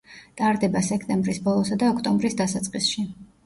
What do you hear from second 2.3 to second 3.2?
დასაწყისში.